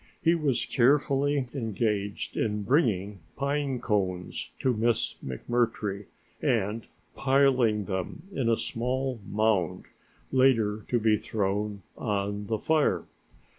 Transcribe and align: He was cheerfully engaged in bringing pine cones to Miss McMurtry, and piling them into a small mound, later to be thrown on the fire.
He 0.19 0.33
was 0.33 0.59
cheerfully 0.65 1.47
engaged 1.53 2.35
in 2.35 2.63
bringing 2.63 3.19
pine 3.35 3.79
cones 3.79 4.49
to 4.57 4.73
Miss 4.73 5.13
McMurtry, 5.23 6.07
and 6.41 6.87
piling 7.13 7.85
them 7.85 8.23
into 8.33 8.53
a 8.53 8.57
small 8.57 9.19
mound, 9.31 9.85
later 10.31 10.85
to 10.87 10.97
be 10.99 11.17
thrown 11.17 11.83
on 11.95 12.47
the 12.47 12.57
fire. 12.57 13.03